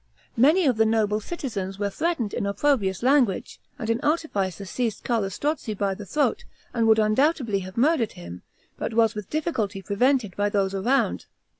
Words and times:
Many 0.35 0.65
of 0.65 0.77
the 0.77 0.85
noble 0.87 1.19
citizens 1.19 1.77
were 1.77 1.91
threatened 1.91 2.33
in 2.33 2.47
opprobrious 2.47 3.03
language; 3.03 3.59
and 3.77 3.87
an 3.91 3.99
artificer 4.01 4.65
seized 4.65 5.03
Carlo 5.03 5.29
Strozzi 5.29 5.75
by 5.75 5.93
the 5.93 6.07
throat, 6.07 6.43
and 6.73 6.87
would 6.87 6.97
undoubtedly 6.97 7.59
have 7.59 7.77
murdered 7.77 8.13
him, 8.13 8.41
but 8.79 8.95
was 8.95 9.13
with 9.13 9.29
difficulty 9.29 9.79
prevented 9.83 10.35
by 10.35 10.49
those 10.49 10.73
around. 10.73 11.27